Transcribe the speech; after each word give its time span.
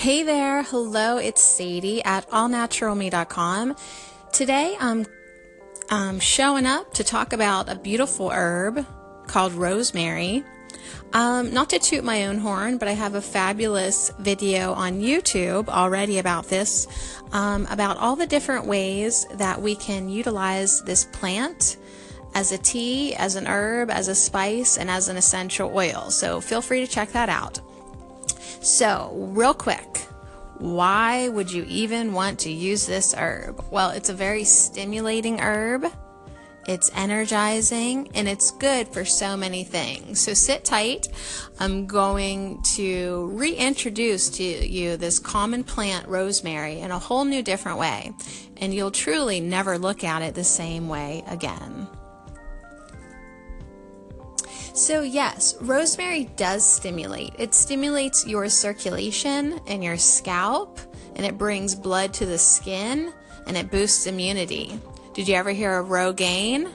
Hey 0.00 0.22
there, 0.22 0.62
hello, 0.62 1.18
it's 1.18 1.42
Sadie 1.42 2.02
at 2.02 2.26
allnaturalme.com. 2.30 3.76
Today 4.32 4.74
I'm 4.80 6.20
showing 6.20 6.64
up 6.64 6.94
to 6.94 7.04
talk 7.04 7.34
about 7.34 7.68
a 7.68 7.74
beautiful 7.74 8.30
herb 8.30 8.86
called 9.26 9.52
rosemary. 9.52 10.42
Um, 11.12 11.52
not 11.52 11.68
to 11.68 11.78
toot 11.78 12.02
my 12.02 12.28
own 12.28 12.38
horn, 12.38 12.78
but 12.78 12.88
I 12.88 12.92
have 12.92 13.14
a 13.14 13.20
fabulous 13.20 14.10
video 14.18 14.72
on 14.72 15.02
YouTube 15.02 15.68
already 15.68 16.18
about 16.18 16.46
this, 16.46 16.86
um, 17.32 17.66
about 17.68 17.98
all 17.98 18.16
the 18.16 18.26
different 18.26 18.64
ways 18.64 19.26
that 19.34 19.60
we 19.60 19.76
can 19.76 20.08
utilize 20.08 20.80
this 20.84 21.04
plant 21.04 21.76
as 22.34 22.52
a 22.52 22.58
tea, 22.58 23.14
as 23.16 23.36
an 23.36 23.46
herb, 23.46 23.90
as 23.90 24.08
a 24.08 24.14
spice, 24.14 24.78
and 24.78 24.88
as 24.90 25.10
an 25.10 25.18
essential 25.18 25.70
oil. 25.74 26.10
So 26.10 26.40
feel 26.40 26.62
free 26.62 26.80
to 26.86 26.90
check 26.90 27.12
that 27.12 27.28
out. 27.28 27.60
So, 28.60 29.12
real 29.32 29.54
quick, 29.54 29.98
why 30.58 31.28
would 31.28 31.50
you 31.50 31.64
even 31.66 32.12
want 32.12 32.40
to 32.40 32.50
use 32.50 32.86
this 32.86 33.14
herb? 33.14 33.64
Well, 33.70 33.90
it's 33.90 34.10
a 34.10 34.14
very 34.14 34.44
stimulating 34.44 35.40
herb. 35.40 35.86
It's 36.68 36.90
energizing 36.94 38.10
and 38.14 38.28
it's 38.28 38.50
good 38.50 38.88
for 38.88 39.06
so 39.06 39.34
many 39.34 39.64
things. 39.64 40.20
So 40.20 40.34
sit 40.34 40.64
tight. 40.64 41.08
I'm 41.58 41.86
going 41.86 42.62
to 42.74 43.30
reintroduce 43.32 44.28
to 44.36 44.44
you 44.44 44.98
this 44.98 45.18
common 45.18 45.64
plant, 45.64 46.06
rosemary, 46.06 46.80
in 46.80 46.90
a 46.90 46.98
whole 46.98 47.24
new 47.24 47.42
different 47.42 47.78
way. 47.78 48.12
And 48.58 48.74
you'll 48.74 48.90
truly 48.90 49.40
never 49.40 49.78
look 49.78 50.04
at 50.04 50.20
it 50.20 50.34
the 50.34 50.44
same 50.44 50.86
way 50.86 51.24
again. 51.26 51.79
So, 54.80 55.02
yes, 55.02 55.56
rosemary 55.60 56.30
does 56.36 56.64
stimulate. 56.66 57.34
It 57.38 57.52
stimulates 57.52 58.26
your 58.26 58.48
circulation 58.48 59.60
and 59.66 59.84
your 59.84 59.98
scalp, 59.98 60.80
and 61.16 61.26
it 61.26 61.36
brings 61.36 61.74
blood 61.74 62.14
to 62.14 62.24
the 62.24 62.38
skin, 62.38 63.12
and 63.46 63.58
it 63.58 63.70
boosts 63.70 64.06
immunity. 64.06 64.80
Did 65.12 65.28
you 65.28 65.34
ever 65.34 65.50
hear 65.50 65.78
of 65.78 65.88
Rogaine? 65.88 66.72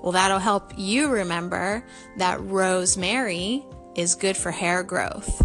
Well, 0.00 0.12
that'll 0.12 0.38
help 0.38 0.72
you 0.76 1.08
remember 1.08 1.84
that 2.18 2.40
rosemary 2.42 3.64
is 3.96 4.14
good 4.14 4.36
for 4.36 4.52
hair 4.52 4.84
growth. 4.84 5.44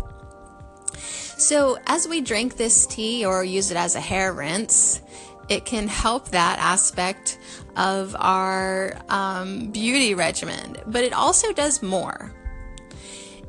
So, 0.96 1.80
as 1.88 2.08
we 2.08 2.22
drink 2.22 2.58
this 2.58 2.86
tea 2.86 3.26
or 3.26 3.44
use 3.44 3.72
it 3.72 3.78
as 3.78 3.96
a 3.96 4.00
hair 4.00 4.34
rinse, 4.34 5.02
it 5.50 5.66
can 5.66 5.88
help 5.88 6.30
that 6.30 6.60
aspect 6.60 7.38
of 7.76 8.16
our 8.20 8.98
um, 9.10 9.72
beauty 9.72 10.16
regimen, 10.16 10.78
but 10.88 11.04
it 11.04 11.14
also 11.14 11.52
does 11.54 11.82
more. 11.82 12.34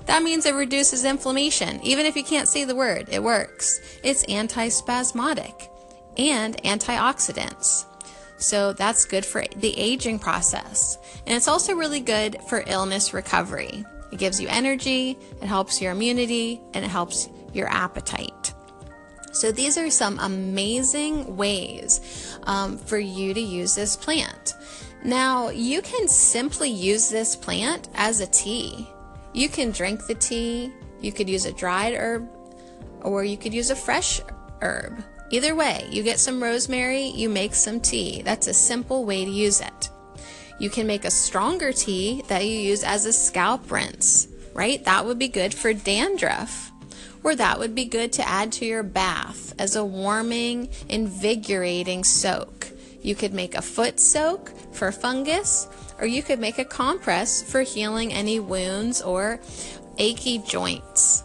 That 0.06 0.22
means 0.22 0.46
it 0.46 0.54
reduces 0.54 1.04
inflammation. 1.04 1.80
Even 1.82 2.06
if 2.06 2.16
you 2.16 2.22
can't 2.22 2.48
say 2.48 2.64
the 2.64 2.76
word, 2.76 3.08
it 3.10 3.22
works. 3.22 3.80
It's 4.04 4.24
antispasmodic 4.26 5.68
and 6.16 6.56
antioxidants. 6.58 7.86
So 8.36 8.72
that's 8.72 9.04
good 9.04 9.24
for 9.24 9.44
the 9.56 9.76
aging 9.78 10.18
process. 10.18 10.98
And 11.26 11.34
it's 11.34 11.48
also 11.48 11.74
really 11.74 12.00
good 12.00 12.38
for 12.48 12.64
illness 12.66 13.14
recovery. 13.14 13.84
It 14.14 14.18
gives 14.18 14.40
you 14.40 14.46
energy, 14.48 15.18
it 15.42 15.46
helps 15.46 15.82
your 15.82 15.90
immunity, 15.90 16.60
and 16.72 16.84
it 16.84 16.88
helps 16.88 17.28
your 17.52 17.66
appetite. 17.66 18.54
So 19.32 19.50
these 19.50 19.76
are 19.76 19.90
some 19.90 20.20
amazing 20.20 21.36
ways 21.36 22.38
um, 22.44 22.78
for 22.78 22.96
you 22.96 23.34
to 23.34 23.40
use 23.40 23.74
this 23.74 23.96
plant. 23.96 24.54
Now, 25.02 25.48
you 25.48 25.82
can 25.82 26.06
simply 26.06 26.70
use 26.70 27.10
this 27.10 27.34
plant 27.34 27.88
as 27.96 28.20
a 28.20 28.28
tea. 28.28 28.88
You 29.32 29.48
can 29.48 29.72
drink 29.72 30.06
the 30.06 30.14
tea, 30.14 30.70
you 31.00 31.10
could 31.10 31.28
use 31.28 31.44
a 31.44 31.52
dried 31.52 31.94
herb, 31.94 32.28
or 33.00 33.24
you 33.24 33.36
could 33.36 33.52
use 33.52 33.70
a 33.70 33.76
fresh 33.76 34.20
herb. 34.62 35.02
Either 35.32 35.56
way, 35.56 35.88
you 35.90 36.04
get 36.04 36.20
some 36.20 36.40
rosemary, 36.40 37.06
you 37.06 37.28
make 37.28 37.56
some 37.56 37.80
tea. 37.80 38.22
That's 38.22 38.46
a 38.46 38.54
simple 38.54 39.04
way 39.04 39.24
to 39.24 39.30
use 39.32 39.60
it. 39.60 39.90
You 40.58 40.70
can 40.70 40.86
make 40.86 41.04
a 41.04 41.10
stronger 41.10 41.72
tea 41.72 42.22
that 42.28 42.46
you 42.46 42.56
use 42.56 42.84
as 42.84 43.06
a 43.06 43.12
scalp 43.12 43.70
rinse, 43.70 44.28
right? 44.54 44.84
That 44.84 45.04
would 45.04 45.18
be 45.18 45.28
good 45.28 45.52
for 45.52 45.72
dandruff. 45.72 46.70
Or 47.24 47.34
that 47.34 47.58
would 47.58 47.74
be 47.74 47.86
good 47.86 48.12
to 48.14 48.28
add 48.28 48.52
to 48.52 48.66
your 48.66 48.82
bath 48.82 49.54
as 49.58 49.76
a 49.76 49.84
warming, 49.84 50.68
invigorating 50.88 52.04
soak. 52.04 52.68
You 53.02 53.14
could 53.14 53.34
make 53.34 53.54
a 53.54 53.62
foot 53.62 53.98
soak 53.98 54.50
for 54.72 54.92
fungus, 54.92 55.66
or 55.98 56.06
you 56.06 56.22
could 56.22 56.38
make 56.38 56.58
a 56.58 56.64
compress 56.64 57.42
for 57.42 57.62
healing 57.62 58.12
any 58.12 58.40
wounds 58.40 59.02
or 59.02 59.40
achy 59.98 60.38
joints. 60.38 61.23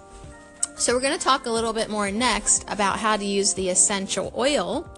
So, 0.80 0.94
we're 0.94 1.02
going 1.02 1.18
to 1.18 1.22
talk 1.22 1.46
a 1.46 1.52
little 1.52 1.74
bit 1.74 1.90
more 1.90 2.10
next 2.10 2.64
about 2.70 3.00
how 3.00 3.18
to 3.18 3.26
use 3.26 3.54
the 3.54 3.68
essential 3.68 4.32
oil, 4.34 4.90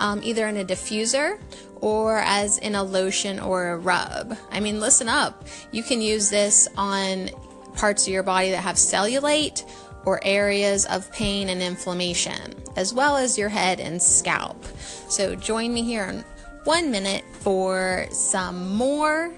um, 0.00 0.18
either 0.24 0.48
in 0.48 0.56
a 0.56 0.64
diffuser 0.64 1.40
or 1.76 2.18
as 2.18 2.58
in 2.58 2.74
a 2.74 2.82
lotion 2.82 3.38
or 3.38 3.68
a 3.68 3.78
rub. 3.78 4.36
I 4.50 4.58
mean, 4.58 4.80
listen 4.80 5.08
up. 5.08 5.46
You 5.70 5.84
can 5.84 6.02
use 6.02 6.30
this 6.30 6.66
on 6.76 7.30
parts 7.76 8.08
of 8.08 8.12
your 8.12 8.24
body 8.24 8.50
that 8.50 8.62
have 8.62 8.74
cellulite 8.74 9.64
or 10.04 10.18
areas 10.24 10.84
of 10.86 11.12
pain 11.12 11.48
and 11.48 11.62
inflammation, 11.62 12.52
as 12.74 12.92
well 12.92 13.16
as 13.16 13.38
your 13.38 13.50
head 13.50 13.78
and 13.78 14.02
scalp. 14.02 14.64
So, 15.08 15.36
join 15.36 15.72
me 15.72 15.84
here 15.84 16.06
in 16.06 16.24
one 16.64 16.90
minute 16.90 17.24
for 17.34 18.08
some 18.10 18.74
more 18.74 19.32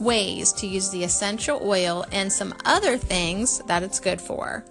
ways 0.00 0.52
to 0.54 0.66
use 0.66 0.90
the 0.90 1.04
essential 1.04 1.60
oil 1.62 2.04
and 2.10 2.32
some 2.32 2.52
other 2.64 2.96
things 2.96 3.60
that 3.68 3.84
it's 3.84 4.00
good 4.00 4.20
for. 4.20 4.64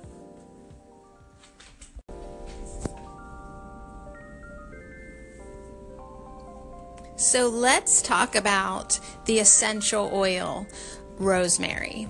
So 7.29 7.47
let's 7.47 8.01
talk 8.01 8.33
about 8.33 8.99
the 9.25 9.37
essential 9.37 10.09
oil, 10.11 10.65
rosemary. 11.19 12.07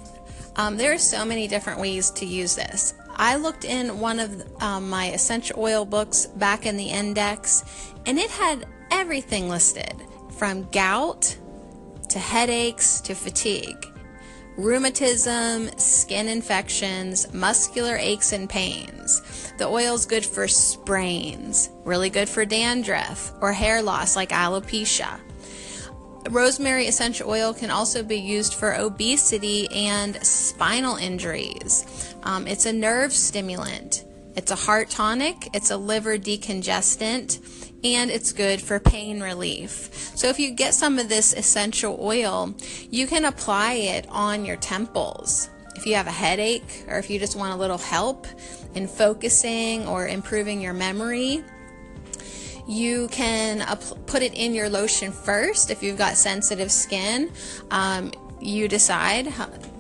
Um, 0.55 0.77
there 0.77 0.93
are 0.93 0.97
so 0.97 1.25
many 1.25 1.45
different 1.45 1.81
ways 1.81 2.09
to 2.11 2.25
use 2.25 2.55
this. 2.55 2.93
I 3.17 3.35
looked 3.35 3.65
in 3.65 3.99
one 3.99 4.21
of 4.21 4.61
um, 4.63 4.89
my 4.89 5.07
essential 5.07 5.59
oil 5.59 5.83
books 5.83 6.25
back 6.25 6.65
in 6.65 6.77
the 6.77 6.85
index, 6.85 7.65
and 8.05 8.17
it 8.17 8.29
had 8.29 8.65
everything 8.91 9.49
listed 9.49 9.93
from 10.37 10.69
gout 10.71 11.35
to 12.07 12.17
headaches 12.17 13.01
to 13.01 13.13
fatigue 13.13 13.85
rheumatism, 14.59 15.69
skin 15.77 16.27
infections, 16.27 17.33
muscular 17.33 17.95
aches 17.95 18.33
and 18.33 18.49
pains. 18.49 19.53
The 19.57 19.65
oil 19.65 19.95
is 19.95 20.05
good 20.05 20.25
for 20.25 20.47
sprains, 20.47 21.69
really 21.85 22.09
good 22.09 22.27
for 22.27 22.43
dandruff 22.43 23.31
or 23.41 23.53
hair 23.53 23.81
loss 23.81 24.15
like 24.15 24.29
alopecia. 24.29 25.19
Rosemary 26.29 26.87
essential 26.87 27.29
oil 27.29 27.53
can 27.53 27.71
also 27.71 28.03
be 28.03 28.17
used 28.17 28.53
for 28.53 28.75
obesity 28.75 29.69
and 29.71 30.15
spinal 30.17 30.97
injuries. 30.97 32.13
Um, 32.23 32.45
it's 32.45 32.65
a 32.65 32.73
nerve 32.73 33.13
stimulant. 33.13 34.03
It's 34.35 34.51
a 34.51 34.55
heart 34.55 34.89
tonic. 34.89 35.49
It's 35.53 35.71
a 35.71 35.77
liver 35.77 36.17
decongestant 36.17 37.39
and 37.83 38.11
it's 38.11 38.31
good 38.31 38.61
for 38.61 38.79
pain 38.79 39.21
relief. 39.21 39.89
So 40.15 40.27
if 40.27 40.39
you 40.39 40.51
get 40.51 40.73
some 40.73 40.99
of 40.99 41.09
this 41.09 41.33
essential 41.33 41.97
oil, 42.01 42.53
you 42.89 43.07
can 43.07 43.25
apply 43.25 43.73
it 43.73 44.05
on 44.09 44.45
your 44.45 44.57
temples. 44.57 45.49
If 45.75 45.85
you 45.85 45.95
have 45.95 46.07
a 46.07 46.11
headache 46.11 46.85
or 46.87 46.97
if 46.97 47.09
you 47.09 47.19
just 47.19 47.37
want 47.37 47.53
a 47.53 47.55
little 47.55 47.77
help 47.77 48.27
in 48.75 48.87
focusing 48.87 49.87
or 49.87 50.07
improving 50.07 50.59
your 50.59 50.73
memory, 50.73 51.43
you 52.67 53.07
can 53.07 53.65
put 54.05 54.21
it 54.21 54.33
in 54.33 54.53
your 54.53 54.69
lotion 54.69 55.11
first 55.11 55.71
if 55.71 55.81
you've 55.81 55.97
got 55.97 56.17
sensitive 56.17 56.71
skin. 56.71 57.31
Um, 57.71 58.11
you 58.41 58.67
decide 58.67 59.27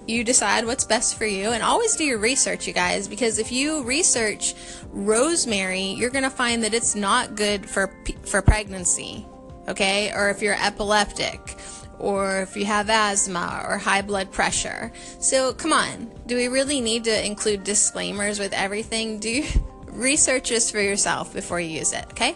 you 0.09 0.23
decide 0.23 0.65
what's 0.65 0.85
best 0.85 1.17
for 1.17 1.25
you 1.25 1.49
and 1.51 1.63
always 1.63 1.95
do 1.95 2.03
your 2.03 2.17
research 2.17 2.67
you 2.67 2.73
guys 2.73 3.07
because 3.07 3.39
if 3.39 3.51
you 3.51 3.83
research 3.83 4.55
rosemary 4.91 5.91
you're 5.91 6.09
going 6.09 6.23
to 6.23 6.29
find 6.29 6.63
that 6.63 6.73
it's 6.73 6.95
not 6.95 7.35
good 7.35 7.69
for 7.69 7.93
for 8.25 8.41
pregnancy 8.41 9.25
okay? 9.69 10.11
Or 10.13 10.29
if 10.29 10.41
you're 10.41 10.55
epileptic 10.55 11.57
or 11.99 12.41
if 12.41 12.57
you 12.57 12.65
have 12.65 12.89
asthma 12.89 13.63
or 13.67 13.77
high 13.77 14.01
blood 14.01 14.31
pressure. 14.31 14.91
So 15.19 15.53
come 15.53 15.71
on. 15.71 16.11
Do 16.25 16.35
we 16.35 16.47
really 16.47 16.81
need 16.81 17.05
to 17.05 17.25
include 17.25 17.63
disclaimers 17.63 18.39
with 18.39 18.53
everything? 18.53 19.19
Do 19.19 19.45
research 19.87 20.49
this 20.49 20.71
for 20.71 20.81
yourself 20.81 21.33
before 21.33 21.59
you 21.59 21.69
use 21.69 21.93
it, 21.93 22.05
okay? 22.11 22.35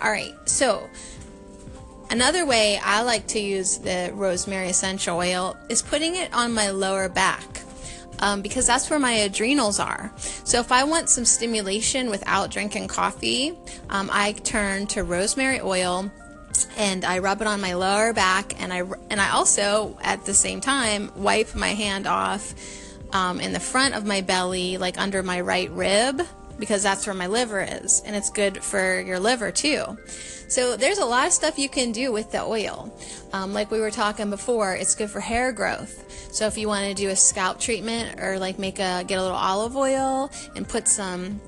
All 0.00 0.10
right, 0.10 0.34
so 0.46 0.88
another 2.10 2.44
way 2.44 2.78
I 2.82 3.02
like 3.02 3.26
to 3.28 3.40
use 3.40 3.78
the 3.78 4.10
rosemary 4.14 4.68
essential 4.68 5.16
oil 5.16 5.56
is 5.68 5.82
putting 5.82 6.16
it 6.16 6.32
on 6.34 6.52
my 6.52 6.70
lower 6.70 7.08
back. 7.08 7.62
Um, 8.22 8.42
because 8.42 8.66
that's 8.66 8.90
where 8.90 8.98
my 8.98 9.12
adrenals 9.12 9.80
are. 9.80 10.12
So 10.44 10.60
if 10.60 10.72
I 10.72 10.84
want 10.84 11.08
some 11.08 11.24
stimulation 11.24 12.10
without 12.10 12.50
drinking 12.50 12.88
coffee, 12.88 13.56
um, 13.88 14.10
I 14.12 14.32
turn 14.32 14.86
to 14.88 15.04
rosemary 15.04 15.62
oil 15.62 16.10
and 16.76 17.04
I 17.04 17.20
rub 17.20 17.40
it 17.40 17.46
on 17.46 17.60
my 17.60 17.74
lower 17.74 18.12
back, 18.12 18.60
and 18.60 18.72
I 18.72 18.82
and 19.08 19.20
I 19.20 19.30
also 19.30 19.98
at 20.02 20.24
the 20.24 20.34
same 20.34 20.60
time 20.60 21.10
wipe 21.16 21.54
my 21.54 21.68
hand 21.68 22.06
off 22.06 22.54
um, 23.12 23.40
in 23.40 23.52
the 23.52 23.60
front 23.60 23.94
of 23.94 24.04
my 24.04 24.20
belly, 24.20 24.76
like 24.78 24.98
under 24.98 25.22
my 25.22 25.40
right 25.40 25.70
rib, 25.70 26.22
because 26.60 26.82
that's 26.82 27.06
where 27.06 27.14
my 27.14 27.26
liver 27.26 27.60
is, 27.60 28.02
and 28.06 28.14
it's 28.14 28.30
good 28.30 28.62
for 28.62 29.00
your 29.00 29.18
liver 29.18 29.50
too. 29.50 29.98
So 30.48 30.76
there's 30.76 30.98
a 30.98 31.04
lot 31.04 31.26
of 31.26 31.32
stuff 31.32 31.58
you 31.58 31.68
can 31.68 31.92
do 31.92 32.12
with 32.12 32.32
the 32.32 32.42
oil. 32.42 32.92
Um, 33.32 33.54
like 33.54 33.70
we 33.70 33.80
were 33.80 33.90
talking 33.90 34.30
before, 34.30 34.74
it's 34.74 34.94
good 34.94 35.10
for 35.10 35.20
hair 35.20 35.52
growth. 35.52 36.32
So 36.32 36.46
if 36.46 36.58
you 36.58 36.68
want 36.68 36.86
to 36.86 36.94
do 36.94 37.08
a 37.08 37.16
scalp 37.16 37.58
treatment 37.58 38.20
or 38.20 38.38
like 38.38 38.58
make 38.58 38.78
a 38.78 39.04
get 39.06 39.18
a 39.18 39.22
little 39.22 39.36
olive 39.36 39.76
oil 39.76 40.30
and 40.54 40.68
put 40.68 40.86
some 40.86 41.40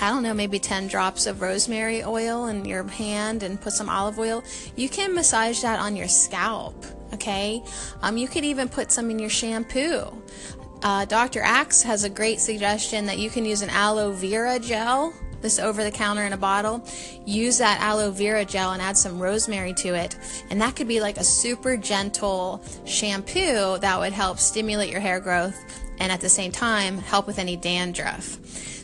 I 0.00 0.08
don't 0.08 0.22
know, 0.22 0.34
maybe 0.34 0.58
10 0.58 0.88
drops 0.88 1.26
of 1.26 1.42
rosemary 1.42 2.02
oil 2.02 2.46
in 2.46 2.64
your 2.64 2.82
hand 2.84 3.42
and 3.42 3.60
put 3.60 3.72
some 3.72 3.88
olive 3.88 4.18
oil. 4.18 4.42
You 4.74 4.88
can 4.88 5.14
massage 5.14 5.60
that 5.62 5.78
on 5.78 5.96
your 5.96 6.08
scalp, 6.08 6.84
okay? 7.12 7.62
Um, 8.00 8.16
you 8.16 8.26
could 8.26 8.44
even 8.44 8.68
put 8.68 8.90
some 8.90 9.10
in 9.10 9.18
your 9.18 9.30
shampoo. 9.30 10.22
Uh, 10.82 11.04
Dr. 11.04 11.40
Axe 11.42 11.82
has 11.82 12.02
a 12.02 12.10
great 12.10 12.40
suggestion 12.40 13.06
that 13.06 13.18
you 13.18 13.30
can 13.30 13.44
use 13.44 13.62
an 13.62 13.70
aloe 13.70 14.12
vera 14.12 14.58
gel, 14.58 15.14
this 15.40 15.58
over 15.58 15.84
the 15.84 15.90
counter 15.90 16.22
in 16.22 16.32
a 16.32 16.36
bottle. 16.36 16.84
Use 17.24 17.58
that 17.58 17.80
aloe 17.80 18.10
vera 18.10 18.44
gel 18.44 18.72
and 18.72 18.82
add 18.82 18.96
some 18.96 19.20
rosemary 19.20 19.74
to 19.74 19.94
it. 19.94 20.16
And 20.50 20.60
that 20.60 20.74
could 20.74 20.88
be 20.88 21.00
like 21.00 21.18
a 21.18 21.24
super 21.24 21.76
gentle 21.76 22.64
shampoo 22.84 23.78
that 23.78 23.98
would 23.98 24.12
help 24.12 24.38
stimulate 24.38 24.90
your 24.90 25.00
hair 25.00 25.20
growth 25.20 25.56
and 26.00 26.10
at 26.10 26.20
the 26.20 26.28
same 26.28 26.50
time 26.50 26.98
help 26.98 27.26
with 27.26 27.38
any 27.38 27.56
dandruff. 27.56 28.38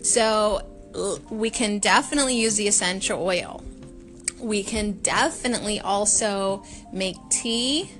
So 0.05 0.62
we 1.31 1.50
can 1.50 1.79
definitely 1.79 2.37
use 2.37 2.56
the 2.56 2.69
essential 2.69 3.23
oil. 3.23 3.62
We 4.41 4.62
can 4.62 4.93
definitely 5.03 5.81
also 5.81 6.62
make 6.93 7.17
tea 7.29 7.91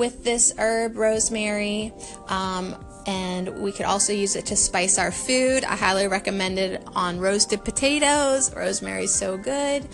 with 0.00 0.24
this 0.24 0.54
herb, 0.58 0.96
rosemary. 0.96 1.92
Um, 2.28 2.74
and 3.06 3.62
we 3.62 3.70
could 3.70 3.86
also 3.86 4.12
use 4.12 4.34
it 4.34 4.46
to 4.46 4.56
spice 4.56 4.98
our 4.98 5.12
food. 5.12 5.62
I 5.64 5.76
highly 5.76 6.08
recommend 6.08 6.58
it 6.58 6.82
on 6.94 7.20
roasted 7.20 7.64
potatoes. 7.64 8.54
Rosemary 8.54 9.04
is 9.04 9.14
so 9.14 9.36
good. 9.36 9.86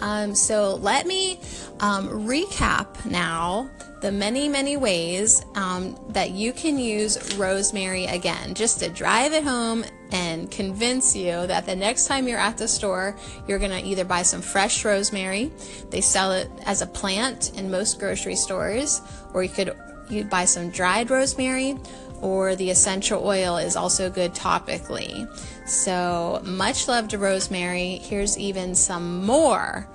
Um, 0.00 0.34
so 0.34 0.74
let 0.76 1.06
me 1.06 1.38
um, 1.80 2.08
recap 2.26 3.04
now 3.06 3.70
the 4.00 4.10
many, 4.10 4.48
many 4.48 4.76
ways 4.76 5.44
um, 5.54 5.96
that 6.08 6.32
you 6.32 6.52
can 6.52 6.76
use 6.76 7.36
rosemary 7.36 8.06
again, 8.06 8.54
just 8.54 8.80
to 8.80 8.88
drive 8.88 9.32
it 9.32 9.44
home 9.44 9.84
and 10.12 10.50
convince 10.50 11.16
you 11.16 11.46
that 11.46 11.66
the 11.66 11.74
next 11.74 12.06
time 12.06 12.28
you're 12.28 12.38
at 12.38 12.58
the 12.58 12.68
store, 12.68 13.16
you're 13.48 13.58
going 13.58 13.70
to 13.70 13.86
either 13.86 14.04
buy 14.04 14.22
some 14.22 14.42
fresh 14.42 14.84
rosemary. 14.84 15.50
They 15.90 16.00
sell 16.00 16.32
it 16.32 16.50
as 16.66 16.82
a 16.82 16.86
plant 16.86 17.58
in 17.58 17.70
most 17.70 17.98
grocery 17.98 18.36
stores, 18.36 19.00
or 19.32 19.42
you 19.42 19.48
could 19.48 19.76
you 20.10 20.24
buy 20.24 20.44
some 20.44 20.70
dried 20.70 21.10
rosemary, 21.10 21.78
or 22.20 22.54
the 22.54 22.70
essential 22.70 23.26
oil 23.26 23.56
is 23.56 23.76
also 23.76 24.10
good 24.10 24.34
topically. 24.34 25.26
So, 25.66 26.42
much 26.44 26.88
love 26.88 27.08
to 27.08 27.18
rosemary. 27.18 27.96
Here's 28.02 28.38
even 28.38 28.74
some 28.74 29.24
more 29.24 29.88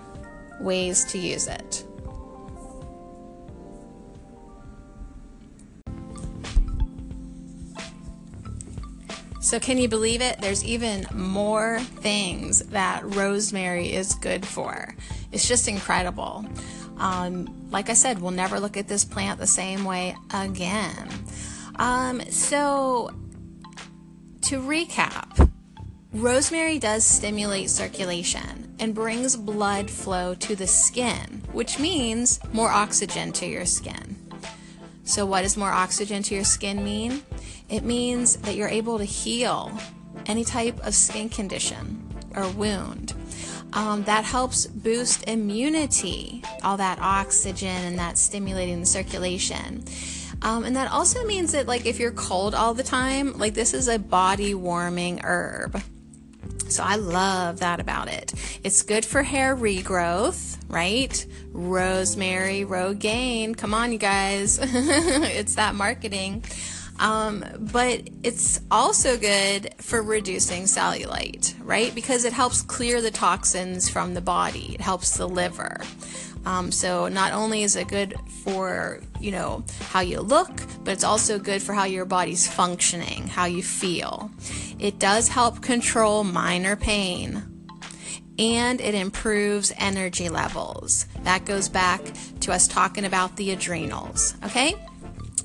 ways 0.59 1.05
to 1.05 1.19
use 1.19 1.47
it. 1.47 1.83
So, 9.39 9.59
can 9.59 9.77
you 9.77 9.87
believe 9.87 10.21
it? 10.21 10.39
There's 10.41 10.63
even 10.65 11.05
more 11.13 11.79
things 11.79 12.59
that 12.67 13.03
rosemary 13.15 13.93
is 13.93 14.15
good 14.15 14.45
for. 14.45 14.95
It's 15.31 15.47
just 15.47 15.67
incredible. 15.67 16.45
Um, 16.97 17.69
like 17.69 17.89
I 17.89 17.93
said, 17.93 18.21
we'll 18.21 18.31
never 18.31 18.59
look 18.59 18.77
at 18.77 18.87
this 18.87 19.05
plant 19.05 19.39
the 19.39 19.47
same 19.47 19.85
way 19.85 20.15
again. 20.33 21.09
Um, 21.75 22.21
so, 22.29 23.11
to 24.43 24.59
recap, 24.59 25.51
rosemary 26.13 26.79
does 26.79 27.05
stimulate 27.05 27.69
circulation 27.69 28.75
and 28.79 28.95
brings 28.95 29.35
blood 29.35 29.89
flow 29.89 30.33
to 30.35 30.55
the 30.55 30.67
skin, 30.67 31.43
which 31.51 31.79
means 31.79 32.39
more 32.53 32.69
oxygen 32.69 33.31
to 33.33 33.45
your 33.45 33.65
skin. 33.65 34.15
So, 35.03 35.25
what 35.25 35.43
does 35.43 35.55
more 35.55 35.71
oxygen 35.71 36.23
to 36.23 36.35
your 36.35 36.43
skin 36.43 36.83
mean? 36.83 37.21
It 37.69 37.83
means 37.83 38.37
that 38.37 38.55
you're 38.55 38.69
able 38.69 38.97
to 38.97 39.03
heal 39.03 39.77
any 40.25 40.43
type 40.43 40.79
of 40.85 40.95
skin 40.95 41.29
condition 41.29 42.07
or 42.35 42.49
wound. 42.49 43.13
Um, 43.73 44.03
that 44.05 44.23
helps 44.23 44.65
boost 44.65 45.27
immunity, 45.27 46.43
all 46.63 46.77
that 46.77 46.99
oxygen 46.99 47.67
and 47.67 47.99
that 47.99 48.17
stimulating 48.17 48.79
the 48.79 48.85
circulation. 48.85 49.83
Um, 50.41 50.63
and 50.63 50.75
that 50.75 50.91
also 50.91 51.25
means 51.25 51.51
that, 51.51 51.67
like, 51.67 51.85
if 51.85 51.99
you're 51.99 52.11
cold 52.11 52.55
all 52.55 52.73
the 52.73 52.83
time, 52.83 53.37
like, 53.37 53.53
this 53.53 53.73
is 53.73 53.87
a 53.87 53.99
body 53.99 54.53
warming 54.53 55.19
herb. 55.23 55.81
So 56.69 56.83
I 56.83 56.95
love 56.95 57.59
that 57.59 57.79
about 57.79 58.09
it. 58.09 58.33
It's 58.63 58.83
good 58.83 59.05
for 59.05 59.23
hair 59.23 59.55
regrowth, 59.55 60.57
right? 60.67 61.25
Rosemary, 61.51 62.65
Rogaine. 62.65 63.57
Come 63.57 63.73
on, 63.73 63.91
you 63.91 63.97
guys. 63.97 64.59
it's 64.61 65.55
that 65.55 65.75
marketing. 65.75 66.43
Um, 66.99 67.45
but 67.59 68.09
it's 68.23 68.59
also 68.71 69.17
good 69.17 69.73
for 69.77 70.01
reducing 70.01 70.63
cellulite, 70.63 71.53
right? 71.63 71.94
Because 71.94 72.25
it 72.25 72.33
helps 72.33 72.61
clear 72.61 73.01
the 73.01 73.11
toxins 73.11 73.88
from 73.89 74.13
the 74.13 74.21
body. 74.21 74.73
It 74.73 74.81
helps 74.81 75.17
the 75.17 75.27
liver. 75.27 75.81
Um, 76.45 76.71
so 76.71 77.07
not 77.07 77.33
only 77.33 77.63
is 77.63 77.75
it 77.75 77.89
good 77.89 78.15
for 78.44 79.01
you 79.19 79.31
know 79.31 79.65
how 79.89 79.99
you 79.99 80.21
look, 80.21 80.61
but 80.83 80.94
it's 80.94 81.03
also 81.03 81.38
good 81.38 81.61
for 81.61 81.73
how 81.73 81.83
your 81.83 82.05
body's 82.05 82.47
functioning, 82.47 83.27
how 83.27 83.45
you 83.45 83.61
feel. 83.61 84.31
It 84.79 84.97
does 84.97 85.27
help 85.27 85.61
control 85.61 86.23
minor 86.23 86.75
pain. 86.75 87.44
And 88.39 88.80
it 88.80 88.94
improves 88.94 89.73
energy 89.77 90.30
levels. 90.30 91.07
That 91.23 91.44
goes 91.45 91.68
back 91.68 92.01
to 92.42 92.54
us 92.54 92.68
talking 92.68 93.04
about 93.04 93.35
the 93.35 93.51
adrenals, 93.51 94.35
okay? 94.45 94.75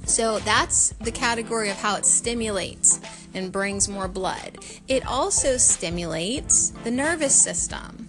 So 0.04 0.38
that's 0.40 0.90
the 1.00 1.12
category 1.12 1.70
of 1.70 1.76
how 1.76 1.96
it 1.96 2.04
stimulates 2.04 3.00
and 3.34 3.52
brings 3.52 3.88
more 3.88 4.08
blood. 4.08 4.58
It 4.88 5.06
also 5.06 5.56
stimulates 5.56 6.70
the 6.84 6.90
nervous 6.90 7.34
system. 7.34 8.08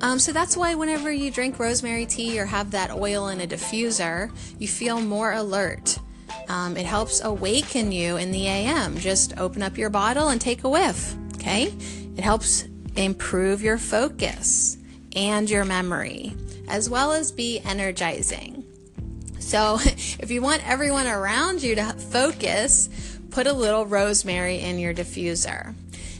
Um, 0.00 0.18
so 0.18 0.32
that's 0.32 0.56
why 0.56 0.74
whenever 0.74 1.10
you 1.10 1.30
drink 1.30 1.58
rosemary 1.58 2.06
tea 2.06 2.38
or 2.38 2.46
have 2.46 2.70
that 2.70 2.92
oil 2.92 3.28
in 3.28 3.40
a 3.40 3.46
diffuser, 3.46 4.30
you 4.58 4.68
feel 4.68 5.00
more 5.00 5.32
alert. 5.32 5.98
Um, 6.48 6.76
it 6.76 6.86
helps 6.86 7.22
awaken 7.22 7.92
you 7.92 8.16
in 8.16 8.30
the 8.30 8.46
AM. 8.46 8.96
Just 8.98 9.38
open 9.38 9.62
up 9.62 9.76
your 9.76 9.90
bottle 9.90 10.28
and 10.28 10.40
take 10.40 10.64
a 10.64 10.68
whiff. 10.68 11.14
Okay? 11.34 11.74
It 12.16 12.22
helps 12.22 12.64
improve 12.96 13.62
your 13.62 13.78
focus 13.78 14.76
and 15.14 15.48
your 15.48 15.64
memory, 15.64 16.34
as 16.68 16.88
well 16.88 17.12
as 17.12 17.32
be 17.32 17.60
energizing. 17.60 18.57
So, 19.48 19.78
if 20.20 20.30
you 20.30 20.42
want 20.42 20.68
everyone 20.68 21.06
around 21.06 21.62
you 21.62 21.74
to 21.76 21.94
focus, 21.94 22.90
put 23.30 23.46
a 23.46 23.52
little 23.54 23.86
rosemary 23.86 24.60
in 24.60 24.78
your 24.78 24.92
diffuser. 24.92 25.74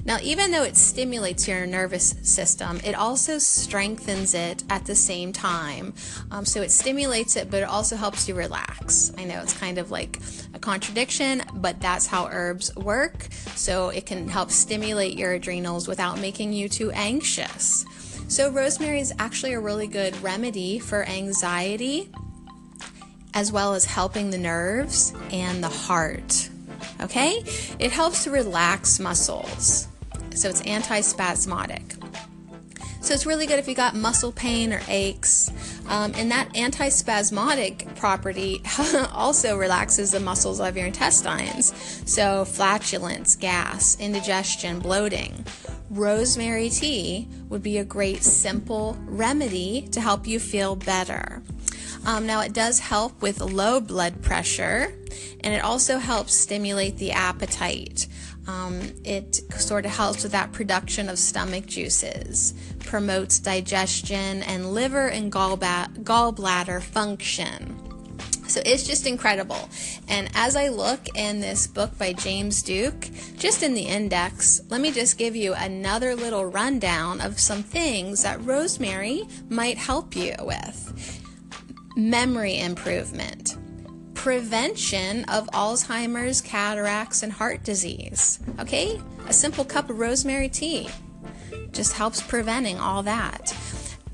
Now, 0.06 0.16
even 0.22 0.50
though 0.50 0.62
it 0.62 0.78
stimulates 0.78 1.46
your 1.46 1.66
nervous 1.66 2.14
system, 2.22 2.80
it 2.84 2.94
also 2.94 3.36
strengthens 3.36 4.32
it 4.32 4.64
at 4.70 4.86
the 4.86 4.94
same 4.94 5.34
time. 5.34 5.92
Um, 6.30 6.46
so 6.46 6.62
it 6.62 6.70
stimulates 6.70 7.36
it, 7.36 7.50
but 7.50 7.62
it 7.62 7.68
also 7.68 7.96
helps 7.96 8.26
you 8.26 8.34
relax. 8.34 9.12
I 9.18 9.24
know 9.24 9.42
it's 9.42 9.52
kind 9.52 9.76
of 9.76 9.90
like 9.90 10.18
a 10.54 10.58
contradiction, 10.58 11.42
but 11.56 11.82
that's 11.82 12.06
how 12.06 12.28
herbs 12.32 12.74
work. 12.76 13.28
So 13.54 13.90
it 13.90 14.06
can 14.06 14.26
help 14.26 14.50
stimulate 14.50 15.18
your 15.18 15.34
adrenals 15.34 15.86
without 15.86 16.18
making 16.18 16.54
you 16.54 16.70
too 16.70 16.92
anxious. 16.92 17.84
So, 18.28 18.50
rosemary 18.50 19.00
is 19.00 19.12
actually 19.18 19.52
a 19.52 19.60
really 19.60 19.86
good 19.86 20.18
remedy 20.22 20.78
for 20.78 21.04
anxiety 21.04 22.10
as 23.38 23.52
well 23.52 23.72
as 23.72 23.84
helping 23.84 24.30
the 24.30 24.36
nerves 24.36 25.14
and 25.30 25.62
the 25.62 25.68
heart. 25.68 26.50
Okay? 27.00 27.44
It 27.78 27.92
helps 27.92 28.24
to 28.24 28.32
relax 28.32 28.98
muscles. 28.98 29.86
So 30.34 30.48
it's 30.48 30.60
antispasmodic. 30.62 31.94
So 33.00 33.14
it's 33.14 33.26
really 33.26 33.46
good 33.46 33.60
if 33.60 33.68
you 33.68 33.76
got 33.76 33.94
muscle 33.94 34.32
pain 34.32 34.72
or 34.72 34.80
aches. 34.88 35.52
Um, 35.88 36.14
and 36.16 36.32
that 36.32 36.52
antispasmodic 36.54 37.94
property 37.94 38.60
also 39.12 39.56
relaxes 39.56 40.10
the 40.10 40.18
muscles 40.18 40.58
of 40.58 40.76
your 40.76 40.86
intestines. 40.86 41.72
So 42.06 42.44
flatulence, 42.44 43.36
gas, 43.36 43.96
indigestion, 44.00 44.80
bloating. 44.80 45.46
rosemary 45.90 46.70
tea 46.70 47.28
would 47.48 47.62
be 47.62 47.78
a 47.78 47.84
great 47.84 48.24
simple 48.24 48.98
remedy 49.06 49.88
to 49.92 50.00
help 50.00 50.26
you 50.26 50.40
feel 50.40 50.74
better. 50.74 51.40
Um, 52.06 52.26
now, 52.26 52.40
it 52.40 52.52
does 52.52 52.78
help 52.78 53.20
with 53.20 53.40
low 53.40 53.80
blood 53.80 54.22
pressure 54.22 54.94
and 55.40 55.54
it 55.54 55.62
also 55.62 55.98
helps 55.98 56.34
stimulate 56.34 56.96
the 56.96 57.12
appetite. 57.12 58.06
Um, 58.46 58.80
it 59.04 59.36
sort 59.60 59.84
of 59.84 59.90
helps 59.90 60.22
with 60.22 60.32
that 60.32 60.52
production 60.52 61.08
of 61.08 61.18
stomach 61.18 61.66
juices, 61.66 62.54
promotes 62.80 63.38
digestion 63.38 64.42
and 64.42 64.72
liver 64.72 65.08
and 65.08 65.30
gallba- 65.30 65.98
gallbladder 66.02 66.82
function. 66.82 67.76
So 68.48 68.62
it's 68.64 68.84
just 68.84 69.06
incredible. 69.06 69.68
And 70.08 70.30
as 70.34 70.56
I 70.56 70.68
look 70.68 71.00
in 71.14 71.40
this 71.40 71.66
book 71.66 71.96
by 71.98 72.14
James 72.14 72.62
Duke, 72.62 73.10
just 73.36 73.62
in 73.62 73.74
the 73.74 73.82
index, 73.82 74.62
let 74.70 74.80
me 74.80 74.90
just 74.90 75.18
give 75.18 75.36
you 75.36 75.52
another 75.52 76.16
little 76.16 76.46
rundown 76.46 77.20
of 77.20 77.38
some 77.38 77.62
things 77.62 78.22
that 78.22 78.42
rosemary 78.42 79.24
might 79.50 79.76
help 79.76 80.16
you 80.16 80.34
with 80.40 80.87
memory 81.98 82.60
improvement, 82.60 83.56
prevention 84.14 85.24
of 85.24 85.48
Alzheimer's, 85.48 86.40
cataracts, 86.40 87.24
and 87.24 87.32
heart 87.32 87.64
disease. 87.64 88.38
Okay? 88.60 89.00
A 89.26 89.32
simple 89.32 89.64
cup 89.64 89.90
of 89.90 89.98
rosemary 89.98 90.48
tea 90.48 90.88
just 91.72 91.94
helps 91.94 92.22
preventing 92.22 92.78
all 92.78 93.02
that. 93.02 93.54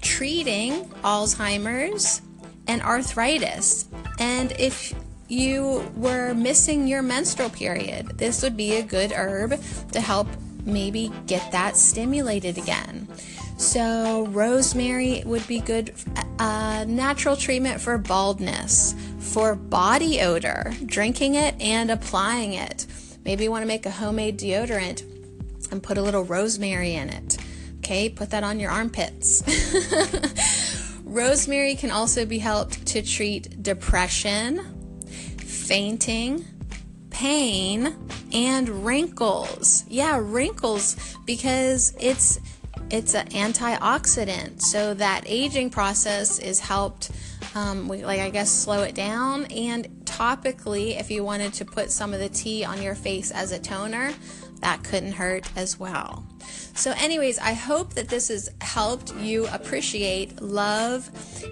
Treating 0.00 0.86
Alzheimer's 1.02 2.22
and 2.66 2.80
arthritis. 2.80 3.86
And 4.18 4.52
if 4.52 4.94
you 5.28 5.90
were 5.94 6.32
missing 6.32 6.88
your 6.88 7.02
menstrual 7.02 7.50
period, 7.50 8.16
this 8.16 8.42
would 8.42 8.56
be 8.56 8.76
a 8.76 8.82
good 8.82 9.12
herb 9.12 9.60
to 9.92 10.00
help 10.00 10.28
maybe 10.64 11.12
get 11.26 11.52
that 11.52 11.76
stimulated 11.76 12.58
again. 12.58 13.08
So, 13.56 14.26
rosemary 14.26 15.22
would 15.24 15.46
be 15.46 15.60
good, 15.60 15.94
uh, 16.38 16.84
natural 16.88 17.36
treatment 17.36 17.80
for 17.80 17.96
baldness, 17.98 18.94
for 19.18 19.54
body 19.54 20.20
odor, 20.20 20.72
drinking 20.84 21.36
it 21.36 21.54
and 21.60 21.90
applying 21.90 22.54
it. 22.54 22.86
Maybe 23.24 23.44
you 23.44 23.50
want 23.50 23.62
to 23.62 23.66
make 23.66 23.86
a 23.86 23.90
homemade 23.90 24.38
deodorant 24.38 25.02
and 25.70 25.82
put 25.82 25.98
a 25.98 26.02
little 26.02 26.24
rosemary 26.24 26.94
in 26.94 27.08
it. 27.08 27.38
Okay, 27.78 28.08
put 28.08 28.30
that 28.30 28.44
on 28.44 28.58
your 28.58 28.70
armpits. 28.70 29.42
rosemary 31.04 31.74
can 31.74 31.90
also 31.90 32.26
be 32.26 32.38
helped 32.38 32.86
to 32.86 33.02
treat 33.02 33.62
depression, 33.62 34.60
fainting, 35.38 36.44
pain, 37.10 37.94
and 38.34 38.68
wrinkles. 38.84 39.84
Yeah, 39.88 40.20
wrinkles 40.20 40.96
because 41.24 41.94
it's 41.98 42.40
it's 42.90 43.14
an 43.14 43.28
antioxidant, 43.28 44.60
so 44.60 44.94
that 44.94 45.22
aging 45.26 45.70
process 45.70 46.38
is 46.38 46.60
helped. 46.60 47.10
Um, 47.54 47.88
we, 47.88 48.04
like 48.04 48.20
I 48.20 48.30
guess 48.30 48.50
slow 48.50 48.82
it 48.82 48.96
down 48.96 49.44
and 49.46 49.86
topically 50.04 50.98
if 50.98 51.10
you 51.10 51.22
wanted 51.22 51.52
to 51.54 51.64
put 51.64 51.90
some 51.90 52.12
of 52.12 52.18
the 52.18 52.28
tea 52.28 52.64
on 52.64 52.82
your 52.82 52.96
face 52.96 53.30
as 53.30 53.52
a 53.52 53.60
toner 53.60 54.12
that 54.60 54.82
couldn't 54.82 55.12
hurt 55.12 55.48
as 55.56 55.78
well 55.78 56.24
so, 56.76 56.92
anyways, 56.98 57.38
I 57.38 57.52
hope 57.52 57.94
that 57.94 58.08
this 58.08 58.28
has 58.28 58.50
helped 58.60 59.14
you 59.16 59.46
appreciate 59.46 60.42
love 60.42 61.08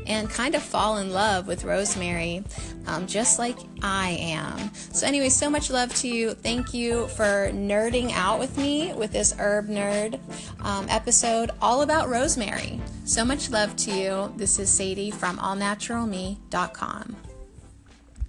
and 0.06 0.28
kind 0.28 0.56
of 0.56 0.62
fall 0.62 0.98
in 0.98 1.12
love 1.12 1.46
with 1.46 1.62
rosemary, 1.64 2.42
um, 2.88 3.06
just 3.06 3.38
like 3.38 3.56
I 3.82 4.10
am. 4.20 4.74
So, 4.74 5.06
anyways, 5.06 5.34
so 5.34 5.48
much 5.48 5.70
love 5.70 5.94
to 5.96 6.08
you. 6.08 6.32
Thank 6.32 6.74
you 6.74 7.06
for 7.08 7.50
nerding 7.52 8.10
out 8.12 8.40
with 8.40 8.58
me 8.58 8.92
with 8.94 9.12
this 9.12 9.32
Herb 9.38 9.68
Nerd 9.68 10.18
um, 10.64 10.86
episode 10.88 11.52
all 11.60 11.82
about 11.82 12.08
rosemary. 12.08 12.80
So 13.04 13.24
much 13.24 13.48
love 13.48 13.76
to 13.76 13.92
you. 13.92 14.32
This 14.36 14.58
is 14.58 14.70
Sadie 14.70 15.12
from 15.12 15.38
allnaturalme.com. 15.38 17.16